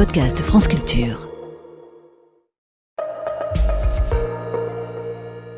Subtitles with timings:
[0.00, 1.28] podcast France Culture.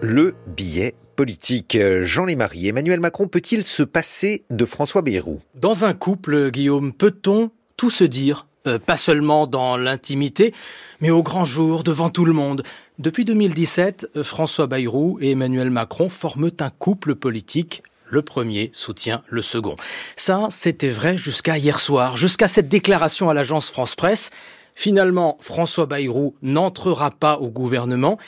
[0.00, 1.79] Le billet politique.
[2.00, 5.42] Jean Lémarie, Emmanuel Macron peut-il se passer de François Bayrou?
[5.54, 8.48] Dans un couple, Guillaume, peut-on tout se dire?
[8.66, 10.52] Euh, pas seulement dans l'intimité,
[11.00, 12.64] mais au grand jour, devant tout le monde.
[12.98, 19.22] Depuis 2017, euh, François Bayrou et Emmanuel Macron forment un couple politique le premier soutient
[19.28, 19.74] le second.
[20.16, 24.30] Ça, c'était vrai jusqu'à hier soir, jusqu'à cette déclaration à l'agence France Presse.
[24.74, 28.18] Finalement, François Bayrou n'entrera pas au gouvernement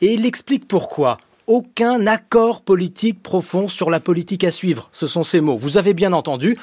[0.00, 1.18] et il explique pourquoi.
[1.48, 4.88] Aucun accord politique profond sur la politique à suivre.
[4.92, 5.56] Ce sont ces mots.
[5.56, 6.56] Vous avez bien entendu.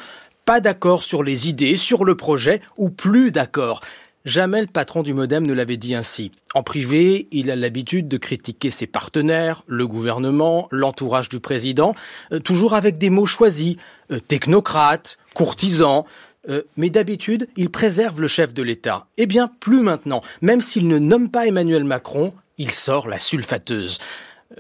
[0.46, 3.82] Pas d'accord sur les idées, sur le projet, ou plus d'accord.
[4.26, 6.32] Jamais le patron du Modem ne l'avait dit ainsi.
[6.54, 11.96] En privé, il a l'habitude de critiquer ses partenaires, le gouvernement, l'entourage du président,
[12.34, 13.78] euh, toujours avec des mots choisis,
[14.12, 16.06] euh, technocrate, courtisan.
[16.50, 19.08] Euh, mais d'habitude, il préserve le chef de l'État.
[19.18, 20.22] Eh bien, plus maintenant.
[20.42, 24.00] Même s'il ne nomme pas Emmanuel Macron, il sort la sulfateuse.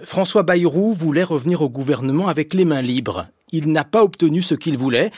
[0.03, 3.27] François Bayrou voulait revenir au gouvernement avec les mains libres.
[3.51, 5.11] Il n'a pas obtenu ce qu'il voulait.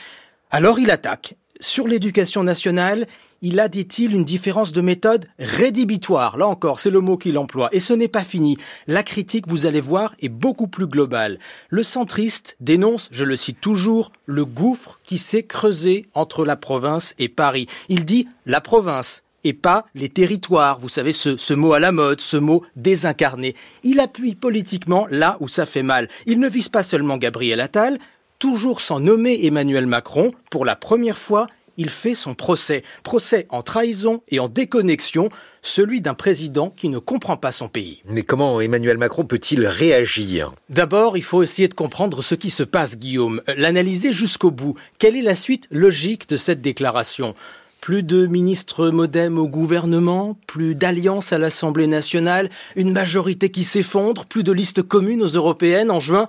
[0.50, 1.36] Alors il attaque.
[1.60, 3.06] Sur l'éducation nationale,
[3.42, 6.38] il a, dit-il, une différence de méthode rédhibitoire.
[6.38, 7.68] Là encore, c'est le mot qu'il emploie.
[7.72, 8.56] Et ce n'est pas fini.
[8.86, 11.38] La critique, vous allez voir, est beaucoup plus globale.
[11.68, 17.14] Le centriste dénonce, je le cite toujours, le gouffre qui s'est creusé entre la province
[17.18, 17.66] et Paris.
[17.88, 20.78] Il dit la province et pas les territoires.
[20.78, 23.54] Vous savez, ce, mot à la mode, ce mot désincarné.
[23.82, 26.08] Il appuie politiquement là où ça fait mal.
[26.26, 27.98] Il ne vise pas seulement Gabriel Attal,
[28.38, 31.46] toujours sans nommer Emmanuel Macron, pour la première fois,
[31.76, 32.82] il fait son procès.
[33.02, 35.28] Procès en trahison et en déconnexion,
[35.62, 38.02] celui d'un président qui ne comprend pas son pays.
[38.06, 40.52] Mais comment Emmanuel Macron peut-il réagir?
[40.68, 44.74] D'abord, il faut essayer de comprendre ce qui se passe, Guillaume, l'analyser jusqu'au bout.
[44.98, 47.34] Quelle est la suite logique de cette déclaration?
[47.80, 54.26] Plus de ministres modem au gouvernement, plus d'alliances à l'Assemblée nationale, une majorité qui s'effondre,
[54.26, 56.28] plus de listes communes aux européennes en juin?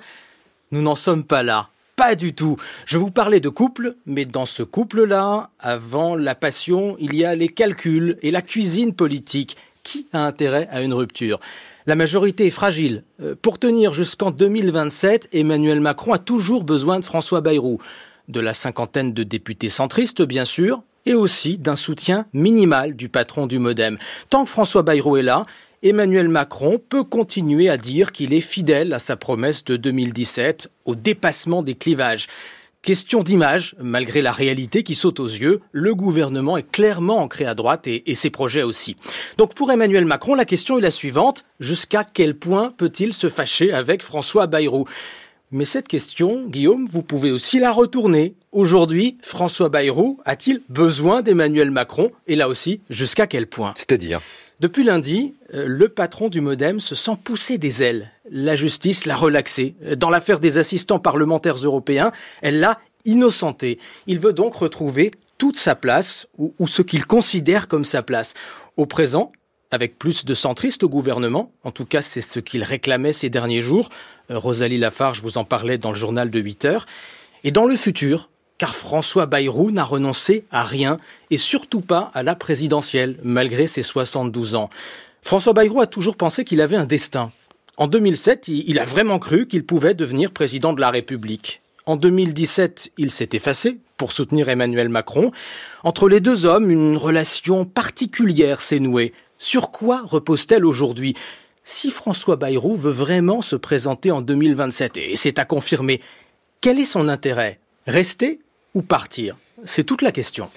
[0.72, 1.70] Nous n'en sommes pas là.
[1.96, 2.58] Pas du tout.
[2.86, 7.36] Je vous parlais de couple, mais dans ce couple-là, avant la passion, il y a
[7.36, 9.58] les calculs et la cuisine politique.
[9.84, 11.40] Qui a intérêt à une rupture?
[11.86, 13.03] La majorité est fragile.
[13.22, 17.80] Euh, pour tenir jusqu'en 2027, Emmanuel Macron a toujours besoin de François Bayrou,
[18.30, 23.46] de la cinquantaine de députés centristes bien sûr, et aussi d'un soutien minimal du patron
[23.46, 23.98] du Modem.
[24.30, 25.46] Tant que François Bayrou est là,
[25.86, 30.96] Emmanuel Macron peut continuer à dire qu'il est fidèle à sa promesse de 2017 au
[30.96, 32.28] dépassement des clivages.
[32.82, 37.54] Question d'image, malgré la réalité qui saute aux yeux, le gouvernement est clairement ancré à
[37.54, 38.96] droite et, ses projets aussi.
[39.36, 41.44] Donc pour Emmanuel Macron, la question est la suivante.
[41.60, 44.86] Jusqu'à quel point peut-il se fâcher avec François Bayrou?
[45.53, 48.34] Mais cette question, Guillaume, vous pouvez aussi la retourner.
[48.52, 54.19] Aujourd'hui, François Bayrou a-t-il besoin d'Emmanuel Macron Et là aussi, jusqu'à quel point C'est-à-dire
[54.59, 58.12] depuis lundi, euh, le patron du Modem se sent pousser des ailes.
[58.30, 59.75] La justice l'a relaxé.
[59.97, 63.78] Dans l'affaire des assistants parlementaires européens, elle l'a innocenté.
[64.08, 68.35] Il veut donc retrouver toute sa place, ou, ou ce qu'il considère comme sa place.
[68.78, 69.34] Au présent,
[69.74, 73.62] avec plus de centristes au gouvernement, en tout cas c'est ce qu'il réclamait ces derniers
[73.62, 76.85] jours, euh, Rosalie Lafarge vous en parlait dans le journal de 8 heures,
[77.44, 82.23] et dans le futur, car François Bayrou n'a renoncé à rien, et surtout pas à
[82.23, 84.69] la présidentielle, malgré ses 72 ans.
[85.22, 87.31] François Bayrou a toujours pensé qu'il avait un destin.
[87.78, 91.61] En 2007, il a vraiment cru qu'il pouvait devenir président de la République.
[91.85, 95.31] En 2017, il s'est effacé pour soutenir Emmanuel Macron.
[95.84, 99.11] Entre les deux hommes, une relation particulière s'est nouée.
[99.38, 101.16] Sur quoi repose-t-elle aujourd'hui?
[101.63, 106.01] Si François Bayrou veut vraiment se présenter en 2027, et c'est à confirmer,
[106.59, 107.59] quel est son intérêt?
[107.88, 108.41] Rester
[108.74, 109.38] ou partir?
[109.63, 110.50] C'est toute la question.